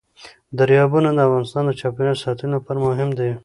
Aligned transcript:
دریابونه 0.57 1.09
د 1.13 1.19
افغانستان 1.27 1.63
د 1.67 1.71
چاپیریال 1.81 2.17
ساتنې 2.23 2.49
لپاره 2.55 2.79
مهم 2.87 3.09
دي. 3.17 3.31